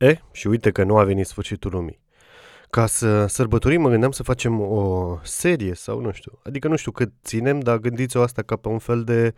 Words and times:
E, 0.00 0.20
și 0.32 0.46
uite 0.46 0.70
că 0.70 0.84
nu 0.84 0.98
a 0.98 1.04
venit 1.04 1.26
sfârșitul 1.26 1.70
lumii. 1.70 2.00
Ca 2.70 2.86
să 2.86 3.26
sărbătorim, 3.26 3.80
mă 3.80 3.88
gândeam 3.88 4.10
să 4.10 4.22
facem 4.22 4.60
o 4.60 5.16
serie 5.22 5.74
sau 5.74 6.00
nu 6.00 6.12
știu. 6.12 6.38
Adică 6.42 6.68
nu 6.68 6.76
știu 6.76 6.90
cât 6.90 7.12
ținem, 7.24 7.60
dar 7.60 7.78
gândiți-o 7.78 8.22
asta 8.22 8.42
ca 8.42 8.56
pe 8.56 8.68
un 8.68 8.78
fel 8.78 9.04
de 9.04 9.34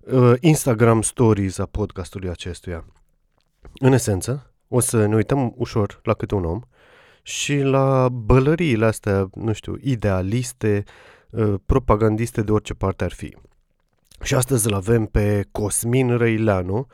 uh, 0.00 0.32
Instagram 0.40 1.02
stories 1.02 1.58
a 1.58 1.66
podcastului 1.66 2.28
acestuia. 2.28 2.84
În 3.78 3.92
esență, 3.92 4.52
o 4.68 4.80
să 4.80 5.06
ne 5.06 5.14
uităm 5.14 5.52
ușor 5.56 6.00
la 6.02 6.14
câte 6.14 6.34
un 6.34 6.44
om 6.44 6.60
și 7.22 7.56
la 7.56 8.08
bălăriile 8.08 8.86
astea, 8.86 9.28
nu 9.34 9.52
știu, 9.52 9.76
idealiste, 9.80 10.84
uh, 11.30 11.54
propagandiste 11.66 12.42
de 12.42 12.52
orice 12.52 12.74
parte 12.74 13.04
ar 13.04 13.12
fi. 13.12 13.36
Și 14.22 14.34
astăzi 14.34 14.66
îl 14.66 14.74
avem 14.74 15.06
pe 15.06 15.46
Cosmin 15.50 16.16
Răileanu, 16.16 16.86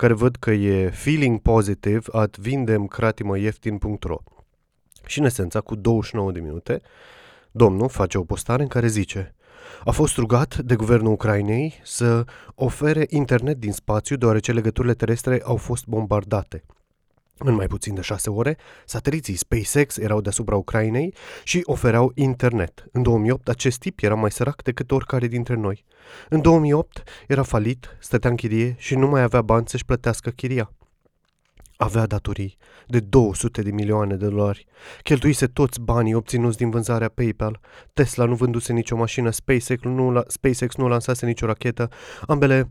care 0.00 0.12
văd 0.12 0.36
că 0.36 0.50
e 0.50 0.90
feeling 0.90 1.40
positive 1.40 2.00
at 2.12 2.36
vindemcratimăieftin.ro 2.36 4.16
Și 5.06 5.18
în 5.18 5.24
esența, 5.24 5.60
cu 5.60 5.74
29 5.74 6.32
de 6.32 6.40
minute, 6.40 6.80
domnul 7.50 7.88
face 7.88 8.18
o 8.18 8.24
postare 8.24 8.62
în 8.62 8.68
care 8.68 8.86
zice 8.86 9.34
a 9.84 9.90
fost 9.90 10.16
rugat 10.16 10.56
de 10.56 10.76
guvernul 10.76 11.12
Ucrainei 11.12 11.80
să 11.82 12.24
ofere 12.54 13.06
internet 13.08 13.56
din 13.56 13.72
spațiu 13.72 14.16
deoarece 14.16 14.52
legăturile 14.52 14.94
terestre 14.94 15.40
au 15.44 15.56
fost 15.56 15.86
bombardate. 15.86 16.64
În 17.44 17.54
mai 17.54 17.66
puțin 17.66 17.94
de 17.94 18.00
șase 18.00 18.30
ore, 18.30 18.56
sateliții 18.84 19.34
SpaceX 19.34 19.96
erau 19.96 20.20
deasupra 20.20 20.56
Ucrainei 20.56 21.14
și 21.44 21.60
ofereau 21.64 22.12
internet. 22.14 22.84
În 22.92 23.02
2008, 23.02 23.48
acest 23.48 23.78
tip 23.78 23.98
era 24.02 24.14
mai 24.14 24.30
sărac 24.30 24.62
decât 24.62 24.90
oricare 24.90 25.26
dintre 25.26 25.54
noi. 25.54 25.84
În 26.28 26.40
2008, 26.40 27.02
era 27.26 27.42
falit, 27.42 27.96
stătea 27.98 28.30
în 28.30 28.36
chirie 28.36 28.74
și 28.78 28.94
nu 28.94 29.08
mai 29.08 29.22
avea 29.22 29.42
bani 29.42 29.68
să-și 29.68 29.84
plătească 29.84 30.30
chiria. 30.30 30.72
Avea 31.76 32.06
datorii 32.06 32.56
de 32.86 33.00
200 33.00 33.62
de 33.62 33.70
milioane 33.70 34.16
de 34.16 34.28
dolari. 34.28 34.66
Cheltuise 35.02 35.46
toți 35.46 35.80
banii 35.80 36.14
obținuți 36.14 36.56
din 36.56 36.70
vânzarea 36.70 37.08
PayPal. 37.08 37.60
Tesla 37.92 38.24
nu 38.24 38.34
vânduse 38.34 38.72
nicio 38.72 38.96
mașină, 38.96 39.30
SpaceX 39.30 39.82
nu, 39.82 40.22
SpaceX 40.26 40.76
nu 40.76 40.88
lansase 40.88 41.26
nicio 41.26 41.46
rachetă. 41.46 41.88
Ambele 42.26 42.68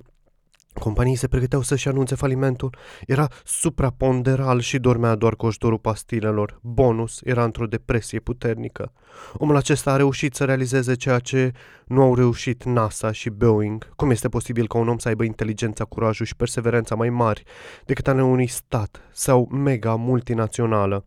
Companii 0.79 1.15
se 1.15 1.27
pregăteau 1.27 1.61
să-și 1.61 1.87
anunțe 1.87 2.15
falimentul, 2.15 2.75
era 3.07 3.27
supraponderal 3.43 4.59
și 4.59 4.79
dormea 4.79 5.15
doar 5.15 5.35
cu 5.35 5.45
ajutorul 5.45 5.77
pastilelor. 5.77 6.59
Bonus 6.61 7.19
era 7.23 7.43
într-o 7.43 7.65
depresie 7.65 8.19
puternică. 8.19 8.91
Omul 9.33 9.55
acesta 9.55 9.91
a 9.91 9.95
reușit 9.95 10.35
să 10.35 10.45
realizeze 10.45 10.93
ceea 10.93 11.19
ce 11.19 11.51
nu 11.85 12.01
au 12.01 12.15
reușit 12.15 12.63
NASA 12.63 13.11
și 13.11 13.29
Boeing. 13.29 13.95
Cum 13.95 14.09
este 14.09 14.29
posibil 14.29 14.67
ca 14.67 14.77
un 14.77 14.87
om 14.87 14.97
să 14.97 15.07
aibă 15.07 15.23
inteligența, 15.23 15.83
curajul 15.83 16.25
și 16.25 16.35
perseverența 16.35 16.95
mai 16.95 17.09
mari 17.09 17.43
decât 17.85 18.07
ale 18.07 18.23
unui 18.23 18.47
stat 18.47 19.01
sau 19.11 19.49
mega 19.51 19.95
multinațională? 19.95 21.05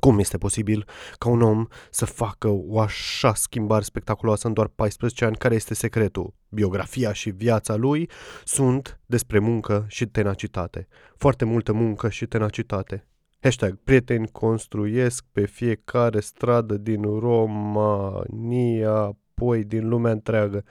Cum 0.00 0.18
este 0.18 0.38
posibil 0.38 0.86
ca 1.18 1.28
un 1.28 1.42
om 1.42 1.66
să 1.90 2.04
facă 2.04 2.48
o 2.48 2.80
așa 2.80 3.34
schimbare 3.34 3.84
spectaculoasă 3.84 4.46
în 4.46 4.52
doar 4.52 4.66
14 4.66 5.24
ani? 5.24 5.36
Care 5.36 5.54
este 5.54 5.74
secretul? 5.74 6.34
Biografia 6.48 7.12
și 7.12 7.30
viața 7.30 7.74
lui 7.76 8.10
sunt 8.44 9.00
despre 9.06 9.38
muncă 9.38 9.84
și 9.88 10.06
tenacitate. 10.06 10.88
Foarte 11.16 11.44
multă 11.44 11.72
muncă 11.72 12.08
și 12.08 12.26
tenacitate. 12.26 13.08
Hashtag 13.40 13.78
prieteni 13.84 14.28
construiesc 14.28 15.24
pe 15.32 15.46
fiecare 15.46 16.20
stradă 16.20 16.76
din 16.76 17.02
România, 17.02 18.92
apoi 18.92 19.64
din 19.64 19.88
lumea 19.88 20.12
întreagă. 20.12 20.64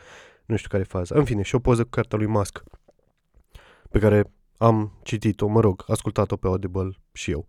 Nu 0.45 0.55
știu 0.55 0.69
care 0.69 0.83
e 0.83 0.85
faza. 0.85 1.16
În 1.17 1.25
fine, 1.25 1.41
și 1.41 1.55
o 1.55 1.59
poză 1.59 1.83
cu 1.83 1.89
cartea 1.89 2.17
lui 2.17 2.27
Musk, 2.27 2.63
pe 3.89 3.99
care 3.99 4.31
am 4.57 4.99
citit-o, 5.03 5.47
mă 5.47 5.59
rog, 5.59 5.83
ascultat-o 5.88 6.35
pe 6.35 6.47
Audible 6.47 6.89
și 7.11 7.31
eu. 7.31 7.47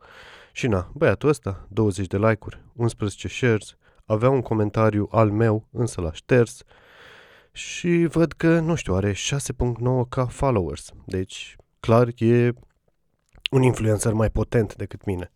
Și 0.57 0.67
na, 0.67 0.91
băiatul 0.93 1.29
ăsta, 1.29 1.67
20 1.69 2.07
de 2.07 2.19
like-uri, 2.19 2.63
11 2.73 3.29
shares, 3.29 3.77
avea 4.05 4.31
un 4.31 4.41
comentariu 4.41 5.09
al 5.11 5.31
meu, 5.31 5.69
însă 5.71 6.01
l-a 6.01 6.13
șters 6.13 6.63
și 7.53 8.07
văd 8.11 8.33
că, 8.33 8.59
nu 8.59 8.75
știu, 8.75 8.95
are 8.95 9.13
6.9k 9.13 10.27
followers. 10.29 10.93
Deci, 11.07 11.57
clar, 11.81 12.09
e 12.17 12.53
un 13.51 13.63
influencer 13.63 14.13
mai 14.13 14.31
potent 14.31 14.75
decât 14.75 15.05
mine. 15.05 15.33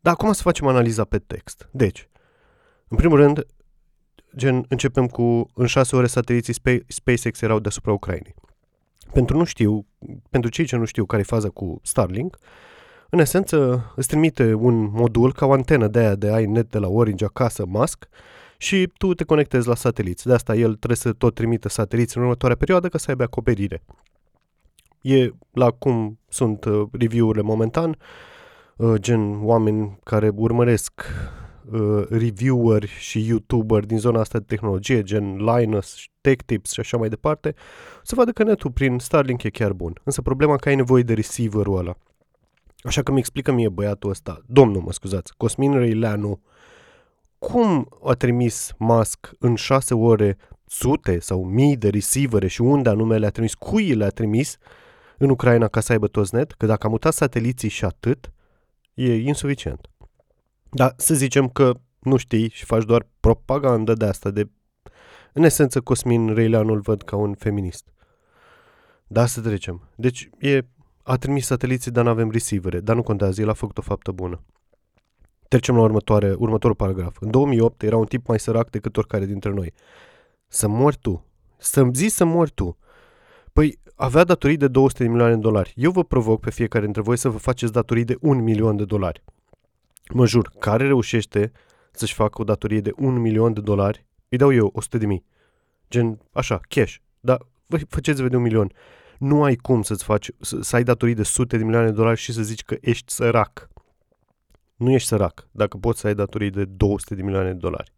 Dar 0.00 0.12
acum 0.12 0.32
să 0.32 0.42
facem 0.42 0.66
analiza 0.66 1.04
pe 1.04 1.18
text. 1.18 1.68
Deci, 1.70 2.08
în 2.88 2.96
primul 2.96 3.16
rând, 3.16 3.46
gen, 4.36 4.64
începem 4.68 5.06
cu 5.06 5.50
în 5.54 5.66
6 5.66 5.96
ore 5.96 6.06
sateliții 6.06 6.82
SpaceX 6.86 7.40
erau 7.40 7.58
deasupra 7.58 7.92
Ucrainei. 7.92 8.34
Pentru 9.12 9.36
nu 9.36 9.44
știu, 9.44 9.86
pentru 10.30 10.50
cei 10.50 10.64
ce 10.64 10.76
nu 10.76 10.84
știu 10.84 11.06
care 11.06 11.22
e 11.22 11.24
faza 11.24 11.48
cu 11.48 11.80
Starlink, 11.82 12.36
uh, 12.40 12.46
în 13.10 13.18
esență, 13.18 13.92
îți 13.96 14.08
trimite 14.08 14.54
un 14.54 14.90
modul 14.90 15.32
ca 15.32 15.46
o 15.46 15.52
antenă 15.52 15.88
de 15.88 15.98
aia 15.98 16.14
de 16.14 16.32
ai 16.32 16.46
net 16.46 16.70
de 16.70 16.78
la 16.78 16.88
Orange 16.88 17.24
acasă, 17.24 17.64
Musk, 17.66 18.08
și 18.58 18.92
tu 18.96 19.14
te 19.14 19.24
conectezi 19.24 19.68
la 19.68 19.74
sateliți. 19.74 20.26
De 20.26 20.32
asta 20.32 20.54
el 20.54 20.74
trebuie 20.74 20.96
să 20.96 21.12
tot 21.12 21.34
trimite 21.34 21.68
sateliți 21.68 22.16
în 22.16 22.22
următoarea 22.22 22.56
perioadă 22.56 22.88
ca 22.88 22.98
să 22.98 23.06
aibă 23.08 23.22
acoperire. 23.22 23.82
E 25.00 25.30
la 25.52 25.70
cum 25.70 26.18
sunt 26.28 26.64
uh, 26.64 26.88
review-urile 26.92 27.42
momentan, 27.42 27.96
uh, 28.76 28.94
gen 28.94 29.44
oameni 29.44 29.98
care 30.04 30.32
urmăresc 30.34 30.92
uh, 31.72 32.04
revieweri 32.08 32.86
și 32.86 33.26
youtuberi 33.26 33.86
din 33.86 33.98
zona 33.98 34.20
asta 34.20 34.38
de 34.38 34.44
tehnologie, 34.48 35.02
gen 35.02 35.36
Linus, 35.36 35.96
Tech 36.20 36.44
Tips 36.46 36.72
și 36.72 36.80
așa 36.80 36.96
mai 36.96 37.08
departe, 37.08 37.54
să 38.02 38.14
vadă 38.14 38.30
că 38.30 38.42
netul 38.42 38.70
prin 38.70 38.98
Starlink 38.98 39.42
e 39.42 39.50
chiar 39.50 39.72
bun. 39.72 40.00
Însă 40.04 40.22
problema 40.22 40.56
că 40.56 40.68
ai 40.68 40.74
nevoie 40.74 41.02
de 41.02 41.14
receiverul 41.14 41.78
ăla. 41.78 41.96
Așa 42.88 43.02
că 43.02 43.12
mi 43.12 43.18
explică 43.18 43.52
mie 43.52 43.68
băiatul 43.68 44.10
ăsta, 44.10 44.42
domnul, 44.46 44.82
mă 44.82 44.92
scuzați, 44.92 45.32
Cosmin 45.36 45.72
Răileanu, 45.72 46.40
cum 47.38 47.88
a 48.04 48.12
trimis 48.12 48.72
Musk 48.78 49.30
în 49.38 49.54
șase 49.54 49.94
ore 49.94 50.36
sute 50.66 51.18
sau 51.18 51.44
mii 51.44 51.76
de 51.76 51.88
receivere 51.88 52.46
și 52.46 52.60
unde 52.60 52.88
anume 52.88 53.18
le-a 53.18 53.30
trimis, 53.30 53.54
cui 53.54 53.94
le-a 53.94 54.08
trimis 54.08 54.56
în 55.18 55.30
Ucraina 55.30 55.68
ca 55.68 55.80
să 55.80 55.92
aibă 55.92 56.06
toți 56.06 56.34
net, 56.34 56.52
că 56.52 56.66
dacă 56.66 56.86
a 56.86 56.90
mutat 56.90 57.12
sateliții 57.12 57.68
și 57.68 57.84
atât, 57.84 58.32
e 58.94 59.14
insuficient. 59.14 59.88
Dar 60.70 60.94
să 60.96 61.14
zicem 61.14 61.48
că 61.48 61.72
nu 61.98 62.16
știi 62.16 62.48
și 62.48 62.64
faci 62.64 62.84
doar 62.84 63.06
propagandă 63.20 63.92
de 63.92 64.04
asta, 64.04 64.30
de... 64.30 64.48
În 65.32 65.42
esență, 65.42 65.80
Cosmin 65.80 66.34
Reileanu 66.34 66.72
îl 66.72 66.80
văd 66.80 67.02
ca 67.02 67.16
un 67.16 67.34
feminist. 67.34 67.92
Da, 69.06 69.26
să 69.26 69.40
trecem. 69.40 69.88
Deci 69.94 70.30
e 70.38 70.60
a 71.08 71.16
trimis 71.16 71.46
sateliții, 71.46 71.90
dar 71.90 72.04
nu 72.04 72.10
avem 72.10 72.30
receivere. 72.30 72.80
Dar 72.80 72.96
nu 72.96 73.02
contează, 73.02 73.40
el 73.40 73.48
a 73.48 73.52
făcut 73.52 73.78
o 73.78 73.82
faptă 73.82 74.12
bună. 74.12 74.40
Trecem 75.48 75.76
la 75.76 75.82
următoare, 75.82 76.34
următorul 76.38 76.76
paragraf. 76.76 77.16
În 77.20 77.30
2008 77.30 77.82
era 77.82 77.96
un 77.96 78.04
tip 78.04 78.26
mai 78.26 78.38
sărac 78.38 78.70
decât 78.70 78.96
oricare 78.96 79.24
dintre 79.24 79.50
noi. 79.50 79.72
Să 80.48 80.68
mori 80.68 80.96
tu. 81.00 81.24
Să-mi 81.56 81.94
zici 81.94 82.10
să 82.10 82.24
mori 82.24 82.50
tu. 82.50 82.78
Păi 83.52 83.78
avea 83.94 84.24
datorii 84.24 84.56
de 84.56 84.68
200 84.68 85.02
de 85.02 85.08
milioane 85.08 85.34
de 85.34 85.40
dolari. 85.40 85.72
Eu 85.76 85.90
vă 85.90 86.04
provoc 86.04 86.40
pe 86.40 86.50
fiecare 86.50 86.84
dintre 86.84 87.02
voi 87.02 87.16
să 87.16 87.28
vă 87.28 87.38
faceți 87.38 87.72
datorii 87.72 88.04
de 88.04 88.16
1 88.20 88.42
milion 88.42 88.76
de 88.76 88.84
dolari. 88.84 89.24
Mă 90.12 90.26
jur, 90.26 90.50
care 90.58 90.86
reușește 90.86 91.52
să-și 91.90 92.14
facă 92.14 92.40
o 92.40 92.44
datorie 92.44 92.80
de 92.80 92.92
1 92.96 93.20
milion 93.20 93.52
de 93.52 93.60
dolari, 93.60 94.06
îi 94.28 94.38
dau 94.38 94.52
eu 94.52 94.70
100 94.74 94.98
de 94.98 95.06
mii. 95.06 95.24
Gen, 95.90 96.20
așa, 96.32 96.60
cash. 96.68 96.96
Dar 97.20 97.46
vă 97.66 97.78
faceți-vă 97.88 98.28
de 98.28 98.36
un 98.36 98.42
milion 98.42 98.72
nu 99.18 99.42
ai 99.42 99.56
cum 99.56 99.82
să-ți 99.82 100.04
faci, 100.04 100.30
să, 100.40 100.60
să 100.60 100.76
ai 100.76 100.82
datorii 100.82 101.14
de 101.14 101.22
sute 101.22 101.56
de 101.56 101.64
milioane 101.64 101.88
de 101.88 101.94
dolari 101.94 102.20
și 102.20 102.32
să 102.32 102.42
zici 102.42 102.62
că 102.62 102.76
ești 102.80 103.12
sărac. 103.12 103.68
Nu 104.76 104.90
ești 104.90 105.08
sărac 105.08 105.48
dacă 105.50 105.76
poți 105.76 106.00
să 106.00 106.06
ai 106.06 106.14
datorii 106.14 106.50
de 106.50 106.64
200 106.64 107.14
de 107.14 107.22
milioane 107.22 107.52
de 107.52 107.58
dolari. 107.58 107.92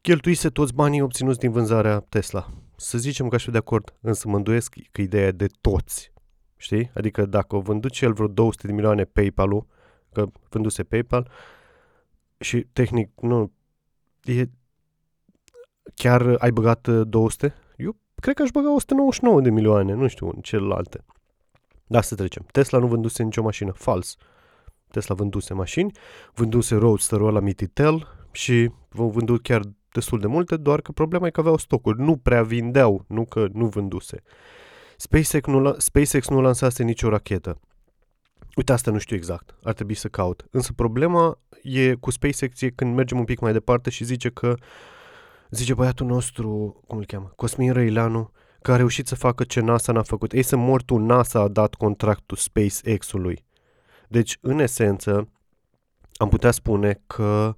Cheltuise 0.00 0.48
toți 0.48 0.74
banii 0.74 1.00
obținuți 1.00 1.38
din 1.38 1.50
vânzarea 1.50 2.00
Tesla. 2.00 2.50
Să 2.76 2.98
zicem 2.98 3.28
că 3.28 3.34
aș 3.34 3.44
fi 3.44 3.50
de 3.50 3.58
acord, 3.58 3.94
însă 4.00 4.28
mă 4.28 4.36
îndoiesc 4.36 4.74
că 4.92 5.00
ideea 5.00 5.32
de 5.32 5.46
toți. 5.60 6.12
Știi? 6.56 6.90
Adică 6.94 7.26
dacă 7.26 7.56
o 7.56 7.60
vândut 7.60 7.92
și 7.92 8.04
el 8.04 8.12
vreo 8.12 8.26
200 8.26 8.66
de 8.66 8.72
milioane 8.72 9.04
PayPal-ul, 9.04 9.66
că 10.12 10.26
vânduse 10.48 10.82
PayPal, 10.82 11.30
și 12.38 12.60
tehnic, 12.72 13.10
nu, 13.20 13.52
e, 14.24 14.44
chiar 15.94 16.36
ai 16.38 16.50
băgat 16.50 16.88
200? 16.88 17.54
Eu 17.76 17.96
cred 18.20 18.34
că 18.34 18.42
aș 18.42 18.50
băga 18.50 18.74
199 18.74 19.40
de 19.40 19.50
milioane, 19.50 19.92
nu 19.92 20.06
știu, 20.06 20.26
în 20.34 20.40
celelalte. 20.40 21.04
Da, 21.86 22.00
să 22.00 22.14
trecem. 22.14 22.46
Tesla 22.52 22.78
nu 22.78 22.86
vânduse 22.86 23.22
nicio 23.22 23.42
mașină. 23.42 23.72
Fals. 23.72 24.16
Tesla 24.90 25.14
vânduse 25.14 25.54
mașini, 25.54 25.92
vânduse 26.34 26.74
Roadster-ul 26.74 27.28
ăla 27.28 27.40
Mititel 27.40 28.06
și 28.32 28.70
v-au 28.88 29.08
vândut 29.08 29.42
chiar 29.42 29.62
destul 29.92 30.20
de 30.20 30.26
multe, 30.26 30.56
doar 30.56 30.80
că 30.80 30.92
problema 30.92 31.26
e 31.26 31.30
că 31.30 31.40
aveau 31.40 31.56
stocuri. 31.56 32.00
Nu 32.00 32.16
prea 32.16 32.42
vindeau, 32.42 33.04
nu 33.08 33.24
că 33.24 33.48
nu 33.52 33.66
vânduse. 33.66 34.22
SpaceX 34.96 35.46
nu, 35.46 35.74
SpaceX 35.78 36.28
nu 36.28 36.40
lansase 36.40 36.82
nicio 36.82 37.08
rachetă. 37.08 37.60
Uite, 38.56 38.72
asta 38.72 38.90
nu 38.90 38.98
știu 38.98 39.16
exact. 39.16 39.54
Ar 39.62 39.72
trebui 39.72 39.94
să 39.94 40.08
caut. 40.08 40.46
Însă 40.50 40.72
problema 40.72 41.38
e 41.62 41.94
cu 41.94 42.10
SpaceX 42.10 42.60
e 42.60 42.70
când 42.70 42.94
mergem 42.94 43.18
un 43.18 43.24
pic 43.24 43.40
mai 43.40 43.52
departe 43.52 43.90
și 43.90 44.04
zice 44.04 44.28
că 44.28 44.48
uh, 44.48 44.64
Zice 45.50 45.74
băiatul 45.74 46.06
nostru, 46.06 46.80
cum 46.86 46.98
îl 46.98 47.06
cheamă, 47.06 47.32
Cosmin 47.36 47.72
Răileanu, 47.72 48.30
că 48.62 48.72
a 48.72 48.76
reușit 48.76 49.06
să 49.06 49.14
facă 49.14 49.44
ce 49.44 49.60
NASA 49.60 49.92
n-a 49.92 50.02
făcut. 50.02 50.32
Ei 50.32 50.42
să 50.42 50.56
mor 50.56 50.82
tu, 50.82 50.96
NASA 50.96 51.40
a 51.40 51.48
dat 51.48 51.74
contractul 51.74 52.36
SpaceX-ului. 52.36 53.44
Deci, 54.08 54.38
în 54.40 54.58
esență, 54.58 55.28
am 56.16 56.28
putea 56.28 56.50
spune 56.50 57.00
că 57.06 57.54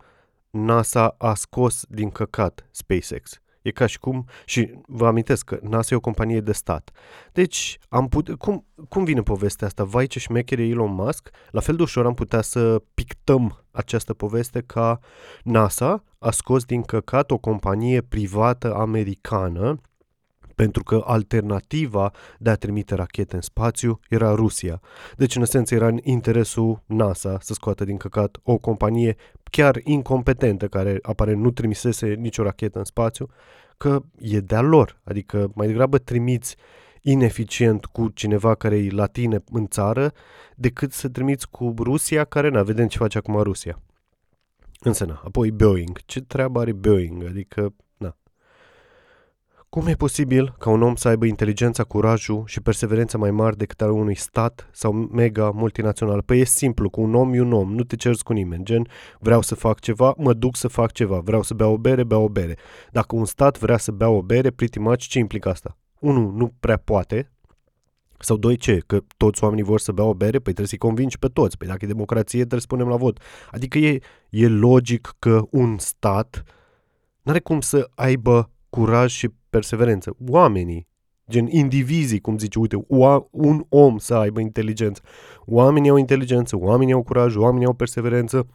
NASA 0.50 1.14
a 1.18 1.34
scos 1.34 1.84
din 1.88 2.10
căcat 2.10 2.66
SpaceX. 2.70 3.40
E 3.68 3.70
ca 3.70 3.86
și 3.86 3.98
cum, 3.98 4.26
și 4.44 4.70
vă 4.86 5.06
amintesc 5.06 5.44
că 5.44 5.58
NASA 5.62 5.94
e 5.94 5.96
o 5.96 6.00
companie 6.00 6.40
de 6.40 6.52
stat. 6.52 6.90
Deci, 7.32 7.78
am 7.88 8.08
put, 8.08 8.34
cum, 8.34 8.66
cum 8.88 9.04
vine 9.04 9.22
povestea 9.22 9.66
asta? 9.66 9.84
Vai 9.84 10.06
ce 10.06 10.18
șmecher 10.18 10.58
e 10.58 10.62
Elon 10.62 10.94
Musk? 10.94 11.30
La 11.50 11.60
fel 11.60 11.76
de 11.76 11.82
ușor 11.82 12.06
am 12.06 12.14
putea 12.14 12.40
să 12.40 12.82
pictăm 12.94 13.64
această 13.70 14.14
poveste 14.14 14.62
ca 14.66 14.98
NASA 15.42 16.04
a 16.18 16.30
scos 16.30 16.64
din 16.64 16.82
căcat 16.82 17.30
o 17.30 17.38
companie 17.38 18.00
privată 18.00 18.74
americană 18.74 19.80
pentru 20.54 20.82
că 20.82 21.02
alternativa 21.06 22.12
de 22.38 22.50
a 22.50 22.54
trimite 22.54 22.94
rachete 22.94 23.34
în 23.34 23.40
spațiu 23.40 24.00
era 24.08 24.34
Rusia. 24.34 24.80
Deci, 25.16 25.36
în 25.36 25.42
esență, 25.42 25.74
era 25.74 25.86
în 25.86 25.98
interesul 26.02 26.82
NASA 26.86 27.38
să 27.40 27.52
scoată 27.52 27.84
din 27.84 27.96
căcat 27.96 28.38
o 28.42 28.56
companie 28.56 29.16
chiar 29.50 29.80
incompetentă, 29.84 30.68
care 30.68 30.98
aparent 31.02 31.40
nu 31.40 31.50
trimisese 31.50 32.06
nicio 32.06 32.42
rachetă 32.42 32.78
în 32.78 32.84
spațiu, 32.84 33.28
că 33.76 34.02
e 34.18 34.40
de-a 34.40 34.60
lor. 34.60 35.00
Adică 35.04 35.50
mai 35.54 35.66
degrabă 35.66 35.98
trimiți 35.98 36.56
ineficient 37.02 37.84
cu 37.84 38.08
cineva 38.08 38.54
care 38.54 38.76
e 38.76 38.90
la 38.90 39.06
tine 39.06 39.44
în 39.52 39.66
țară, 39.66 40.12
decât 40.56 40.92
să 40.92 41.08
trimiți 41.08 41.50
cu 41.50 41.74
Rusia, 41.78 42.24
care, 42.24 42.48
na, 42.48 42.62
vedem 42.62 42.86
ce 42.86 42.98
face 42.98 43.18
acum 43.18 43.40
Rusia. 43.40 43.80
Însă, 44.80 45.04
na, 45.04 45.20
apoi 45.24 45.50
Boeing. 45.50 45.98
Ce 46.04 46.20
treabă 46.20 46.60
are 46.60 46.72
Boeing? 46.72 47.24
Adică, 47.24 47.74
cum 49.68 49.86
e 49.86 49.94
posibil 49.94 50.54
ca 50.58 50.70
un 50.70 50.82
om 50.82 50.94
să 50.94 51.08
aibă 51.08 51.24
inteligența, 51.24 51.84
curajul 51.84 52.42
și 52.46 52.60
perseverența 52.60 53.18
mai 53.18 53.30
mari 53.30 53.56
decât 53.56 53.82
al 53.82 53.90
unui 53.90 54.14
stat 54.14 54.68
sau 54.72 54.92
mega 54.92 55.50
multinațional? 55.50 56.22
Păi 56.22 56.40
e 56.40 56.44
simplu, 56.44 56.90
cu 56.90 57.00
un 57.00 57.14
om 57.14 57.34
e 57.34 57.40
un 57.40 57.52
om, 57.52 57.74
nu 57.74 57.82
te 57.82 57.96
cerți 57.96 58.24
cu 58.24 58.32
nimeni, 58.32 58.64
gen 58.64 58.86
vreau 59.18 59.42
să 59.42 59.54
fac 59.54 59.80
ceva, 59.80 60.14
mă 60.16 60.32
duc 60.32 60.56
să 60.56 60.68
fac 60.68 60.92
ceva, 60.92 61.18
vreau 61.18 61.42
să 61.42 61.54
beau 61.54 61.72
o 61.72 61.78
bere, 61.78 62.04
beau 62.04 62.22
o 62.22 62.28
bere. 62.28 62.56
Dacă 62.90 63.16
un 63.16 63.24
stat 63.24 63.58
vrea 63.58 63.76
să 63.76 63.90
bea 63.92 64.08
o 64.08 64.22
bere, 64.22 64.50
pretty 64.50 64.78
much 64.78 65.00
ce 65.00 65.18
implică 65.18 65.48
asta? 65.48 65.78
Unu, 65.98 66.30
nu 66.30 66.52
prea 66.60 66.76
poate, 66.76 67.32
sau 68.18 68.36
doi, 68.36 68.56
ce? 68.56 68.82
Că 68.86 69.00
toți 69.16 69.42
oamenii 69.42 69.64
vor 69.64 69.80
să 69.80 69.92
bea 69.92 70.04
o 70.04 70.14
bere? 70.14 70.38
Păi 70.38 70.42
trebuie 70.42 70.66
să-i 70.66 70.78
convingi 70.78 71.18
pe 71.18 71.26
toți. 71.26 71.56
Păi 71.56 71.66
dacă 71.66 71.84
e 71.84 71.88
democrație, 71.88 72.38
trebuie 72.38 72.60
să 72.60 72.66
punem 72.66 72.88
la 72.88 72.96
vot. 72.96 73.20
Adică 73.50 73.78
e, 73.78 73.98
e 74.30 74.48
logic 74.48 75.14
că 75.18 75.42
un 75.50 75.78
stat 75.78 76.42
n-are 77.22 77.40
cum 77.40 77.60
să 77.60 77.90
aibă 77.94 78.50
curaj 78.70 79.12
și 79.12 79.28
perseverență. 79.50 80.16
Oamenii, 80.28 80.86
gen 81.30 81.46
indivizii, 81.46 82.20
cum 82.20 82.38
zice, 82.38 82.58
uite, 82.58 82.84
un 83.30 83.64
om 83.68 83.98
să 83.98 84.14
aibă 84.14 84.40
inteligență. 84.40 85.02
Oamenii 85.44 85.90
au 85.90 85.96
inteligență, 85.96 86.58
oamenii 86.58 86.92
au 86.92 87.02
curaj, 87.02 87.36
oamenii 87.36 87.66
au 87.66 87.72
perseverență. 87.72 88.46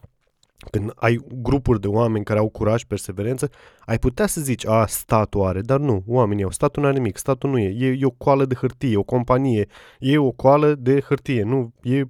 Când 0.70 0.92
ai 0.94 1.20
grupuri 1.42 1.80
de 1.80 1.86
oameni 1.86 2.24
care 2.24 2.38
au 2.38 2.48
curaj, 2.48 2.84
perseverență, 2.84 3.50
ai 3.80 3.98
putea 3.98 4.26
să 4.26 4.40
zici, 4.40 4.66
a, 4.66 4.86
statul 4.86 5.44
are, 5.44 5.60
dar 5.60 5.80
nu, 5.80 6.02
oamenii 6.06 6.44
au, 6.44 6.50
statul 6.50 6.82
nu 6.82 6.88
are 6.88 6.96
nimic, 6.96 7.16
statul 7.16 7.50
nu 7.50 7.58
e, 7.58 7.74
e, 7.78 7.96
e 7.98 8.04
o 8.04 8.10
coală 8.10 8.44
de 8.44 8.54
hârtie, 8.54 8.96
o 8.96 9.02
companie, 9.02 9.66
e 9.98 10.18
o 10.18 10.30
coală 10.30 10.74
de 10.74 11.00
hârtie, 11.00 11.42
nu, 11.42 11.72
e 11.82 12.04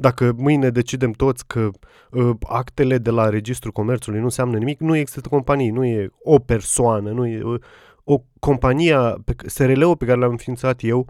dacă 0.00 0.32
mâine 0.36 0.70
decidem 0.70 1.10
toți 1.10 1.46
că 1.46 1.68
uh, 2.10 2.30
actele 2.48 2.98
de 2.98 3.10
la 3.10 3.28
Registrul 3.28 3.72
Comerțului 3.72 4.18
nu 4.18 4.24
înseamnă 4.24 4.58
nimic, 4.58 4.80
nu 4.80 4.96
există 4.96 5.28
companie, 5.28 5.70
nu 5.70 5.84
e 5.84 6.10
o 6.22 6.38
persoană, 6.38 7.10
nu 7.10 7.26
e 7.26 7.42
uh, 7.42 7.60
o 8.10 8.24
companie, 8.38 8.96
SRL-ul 9.46 9.96
pe 9.96 10.04
care 10.04 10.18
l-am 10.18 10.30
înființat 10.30 10.82
eu, 10.82 11.06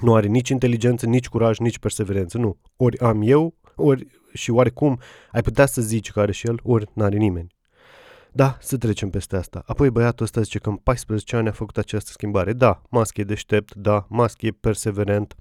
nu 0.00 0.14
are 0.14 0.26
nici 0.26 0.48
inteligență, 0.48 1.06
nici 1.06 1.28
curaj, 1.28 1.58
nici 1.58 1.78
perseverență, 1.78 2.38
nu. 2.38 2.56
Ori 2.76 2.98
am 2.98 3.22
eu, 3.22 3.54
ori 3.74 4.06
și 4.32 4.50
oarecum 4.50 5.00
ai 5.32 5.42
putea 5.42 5.66
să 5.66 5.80
zici 5.80 6.10
că 6.10 6.20
are 6.20 6.32
și 6.32 6.46
el, 6.46 6.60
ori 6.62 6.90
n-are 6.94 7.16
nimeni. 7.16 7.54
Da, 8.32 8.56
să 8.60 8.76
trecem 8.76 9.10
peste 9.10 9.36
asta. 9.36 9.62
Apoi 9.66 9.90
băiatul 9.90 10.24
ăsta 10.24 10.40
zice 10.40 10.58
că 10.58 10.68
în 10.68 10.76
14 10.76 11.36
ani 11.36 11.48
a 11.48 11.52
făcut 11.52 11.78
această 11.78 12.10
schimbare. 12.10 12.52
Da, 12.52 12.82
Musk 12.90 13.16
e 13.16 13.24
deștept, 13.24 13.74
da, 13.74 14.06
Musk 14.08 14.42
e 14.42 14.50
perseverent, 14.50 15.36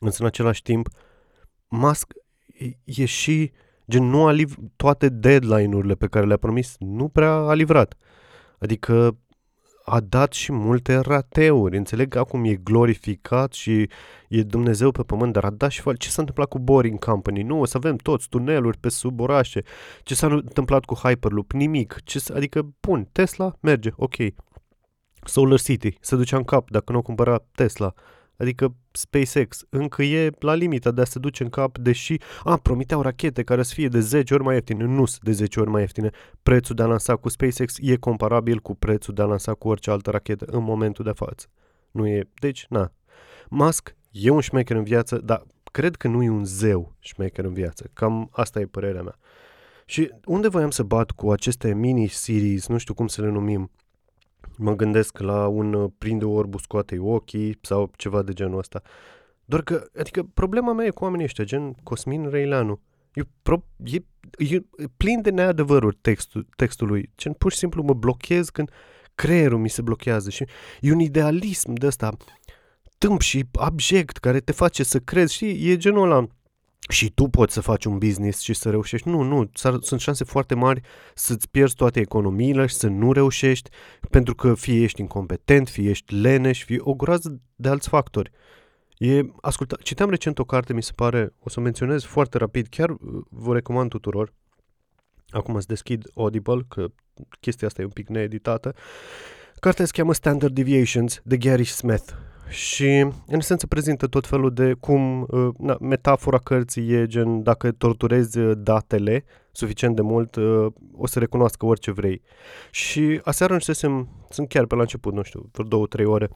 însă 0.00 0.16
în 0.20 0.26
același 0.26 0.62
timp 0.62 0.88
Musk 1.68 2.12
e, 2.58 2.70
e 2.84 3.04
și, 3.04 3.52
gen, 3.90 4.04
nu 4.04 4.26
a 4.26 4.30
liv- 4.30 4.56
toate 4.76 5.08
deadline-urile 5.08 5.94
pe 5.94 6.06
care 6.06 6.26
le-a 6.26 6.36
promis, 6.36 6.76
nu 6.78 7.08
prea 7.08 7.32
a 7.32 7.54
livrat. 7.54 7.96
Adică 8.58 9.16
a 9.88 10.00
dat 10.00 10.32
și 10.32 10.52
multe 10.52 10.98
rateuri. 10.98 11.76
Înțeleg 11.76 12.08
că 12.08 12.18
acum 12.18 12.44
e 12.44 12.54
glorificat 12.54 13.52
și 13.52 13.88
e 14.28 14.42
Dumnezeu 14.42 14.90
pe 14.90 15.02
pământ, 15.02 15.32
dar 15.32 15.44
a 15.44 15.50
dat 15.50 15.70
și 15.70 15.82
ce 15.98 16.08
s-a 16.08 16.20
întâmplat 16.20 16.48
cu 16.48 16.58
Boring 16.58 16.98
Company? 16.98 17.42
Nu, 17.42 17.60
o 17.60 17.64
să 17.64 17.76
avem 17.76 17.96
toți 17.96 18.28
tuneluri 18.28 18.78
pe 18.78 18.88
sub 18.88 19.20
orașe. 19.20 19.62
Ce 20.02 20.14
s-a 20.14 20.26
întâmplat 20.26 20.84
cu 20.84 20.94
Hyperloop? 20.94 21.52
Nimic. 21.52 21.96
Ce, 22.04 22.22
adică, 22.34 22.74
bun, 22.80 23.08
Tesla 23.12 23.52
merge, 23.60 23.90
ok. 23.96 24.14
Solar 25.24 25.60
City 25.60 25.96
se 26.00 26.16
ducea 26.16 26.36
în 26.36 26.44
cap 26.44 26.70
dacă 26.70 26.92
nu 26.92 26.98
o 26.98 27.02
cumpăra 27.02 27.44
Tesla. 27.54 27.92
Adică 28.38 28.74
SpaceX 28.90 29.64
încă 29.68 30.02
e 30.02 30.30
la 30.38 30.54
limita 30.54 30.90
de 30.90 31.00
a 31.00 31.04
se 31.04 31.18
duce 31.18 31.42
în 31.42 31.48
cap, 31.48 31.78
deși, 31.78 32.16
a, 32.44 32.56
promiteau 32.56 33.02
rachete 33.02 33.42
care 33.42 33.62
să 33.62 33.74
fie 33.74 33.88
de 33.88 34.00
10 34.00 34.34
ori 34.34 34.42
mai 34.42 34.54
ieftine, 34.54 34.84
nu 34.84 35.04
de 35.20 35.32
10 35.32 35.60
ori 35.60 35.70
mai 35.70 35.80
ieftine. 35.80 36.10
Prețul 36.42 36.74
de 36.74 36.82
a 36.82 36.86
lansa 36.86 37.16
cu 37.16 37.28
SpaceX 37.28 37.76
e 37.80 37.96
comparabil 37.96 38.58
cu 38.58 38.74
prețul 38.74 39.14
de 39.14 39.22
a 39.22 39.24
lansa 39.24 39.54
cu 39.54 39.68
orice 39.68 39.90
altă 39.90 40.10
rachetă 40.10 40.44
în 40.48 40.62
momentul 40.62 41.04
de 41.04 41.12
față. 41.14 41.46
Nu 41.90 42.06
e, 42.06 42.28
deci, 42.40 42.66
na. 42.68 42.92
Musk 43.48 43.96
e 44.10 44.30
un 44.30 44.40
șmecher 44.40 44.76
în 44.76 44.84
viață, 44.84 45.18
dar 45.18 45.46
cred 45.72 45.96
că 45.96 46.08
nu 46.08 46.22
e 46.22 46.28
un 46.28 46.44
zeu 46.44 46.94
șmecher 46.98 47.44
în 47.44 47.52
viață. 47.52 47.90
Cam 47.92 48.28
asta 48.32 48.60
e 48.60 48.66
părerea 48.66 49.02
mea. 49.02 49.18
Și 49.86 50.10
unde 50.24 50.48
voiam 50.48 50.70
să 50.70 50.82
bat 50.82 51.10
cu 51.10 51.30
aceste 51.30 51.74
mini-series, 51.74 52.66
nu 52.66 52.78
știu 52.78 52.94
cum 52.94 53.06
să 53.06 53.20
le 53.20 53.28
numim, 53.28 53.70
Mă 54.58 54.74
gândesc 54.76 55.18
la 55.18 55.46
un 55.46 55.72
uh, 55.72 55.90
prinde 55.98 56.24
orbu 56.24 56.58
scoate 56.58 56.98
ochii 56.98 57.58
sau 57.62 57.90
ceva 57.96 58.22
de 58.22 58.32
genul 58.32 58.58
ăsta. 58.58 58.82
Doar 59.44 59.62
că, 59.62 59.86
adică 59.98 60.22
problema 60.22 60.72
mea 60.72 60.86
e 60.86 60.90
cu 60.90 61.04
oamenii 61.04 61.24
ăștia, 61.24 61.44
gen 61.44 61.72
Cosmin 61.72 62.28
Reileanu. 62.30 62.80
E, 63.14 63.22
pro, 63.42 63.64
e, 63.84 63.96
e 64.36 64.62
plin 64.96 65.22
de 65.22 65.30
neadevăruri 65.30 65.96
textul, 66.00 66.46
textului. 66.56 67.10
Gen, 67.16 67.32
pur 67.32 67.52
și 67.52 67.58
simplu 67.58 67.82
mă 67.82 67.94
blochez 67.94 68.48
când 68.48 68.70
creierul 69.14 69.58
mi 69.58 69.68
se 69.68 69.82
blochează 69.82 70.30
și 70.30 70.46
e 70.80 70.92
un 70.92 71.00
idealism 71.00 71.72
de 71.72 71.86
ăsta 71.86 72.16
tâmp 72.98 73.20
și 73.20 73.44
abject 73.52 74.16
care 74.16 74.40
te 74.40 74.52
face 74.52 74.82
să 74.82 74.98
crezi, 74.98 75.34
știi, 75.34 75.70
e 75.70 75.76
genul 75.76 76.10
ăla 76.10 76.26
și 76.88 77.10
tu 77.10 77.28
poți 77.28 77.54
să 77.54 77.60
faci 77.60 77.84
un 77.84 77.98
business 77.98 78.40
și 78.40 78.54
să 78.54 78.70
reușești. 78.70 79.08
Nu, 79.08 79.22
nu, 79.22 79.50
sunt 79.80 80.00
șanse 80.00 80.24
foarte 80.24 80.54
mari 80.54 80.80
să-ți 81.14 81.50
pierzi 81.50 81.74
toate 81.74 82.00
economiile 82.00 82.66
și 82.66 82.74
să 82.74 82.86
nu 82.86 83.12
reușești, 83.12 83.70
pentru 84.10 84.34
că 84.34 84.54
fie 84.54 84.82
ești 84.82 85.00
incompetent, 85.00 85.68
fie 85.68 85.90
ești 85.90 86.14
leneș, 86.14 86.64
fie 86.64 86.78
o 86.80 86.94
groază 86.94 87.40
de 87.56 87.68
alți 87.68 87.88
factori. 87.88 88.30
E, 88.98 89.20
asculta, 89.40 89.76
citeam 89.82 90.10
recent 90.10 90.38
o 90.38 90.44
carte, 90.44 90.72
mi 90.72 90.82
se 90.82 90.92
pare, 90.94 91.34
o 91.38 91.48
să 91.48 91.60
o 91.60 91.62
menționez 91.62 92.02
foarte 92.02 92.38
rapid, 92.38 92.66
chiar 92.66 92.96
vă 93.30 93.54
recomand 93.54 93.90
tuturor. 93.90 94.32
Acum 95.28 95.54
îți 95.54 95.66
deschid 95.66 96.10
Audible, 96.14 96.64
că 96.68 96.86
chestia 97.40 97.66
asta 97.66 97.82
e 97.82 97.84
un 97.84 97.90
pic 97.90 98.08
needitată. 98.08 98.74
Cartea 99.60 99.84
se 99.84 99.92
cheamă 99.94 100.12
Standard 100.12 100.54
Deviations 100.54 101.20
de 101.24 101.36
Gary 101.36 101.64
Smith 101.64 102.12
și 102.48 102.98
în 103.26 103.38
esență 103.38 103.66
prezintă 103.66 104.06
tot 104.06 104.26
felul 104.26 104.54
de 104.54 104.72
cum 104.80 105.20
uh, 105.20 105.48
na, 105.58 105.76
metafora 105.80 106.38
cărții 106.38 106.92
e 106.92 107.06
gen 107.06 107.42
dacă 107.42 107.72
torturezi 107.72 108.38
uh, 108.38 108.52
datele 108.56 109.24
suficient 109.52 109.96
de 109.96 110.02
mult, 110.02 110.36
uh, 110.36 110.66
o 110.92 111.06
să 111.06 111.18
recunoască 111.18 111.66
orice 111.66 111.90
vrei. 111.90 112.22
Și 112.70 113.20
aseară 113.24 113.52
începesem, 113.52 114.08
sunt 114.28 114.48
chiar 114.48 114.66
pe 114.66 114.74
la 114.74 114.80
început, 114.80 115.14
nu 115.14 115.22
știu, 115.22 115.48
vreo 115.52 115.66
două, 115.66 115.86
trei 115.86 116.04
ore, 116.04 116.28